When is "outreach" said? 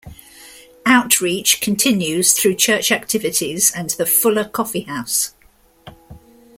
0.83-1.61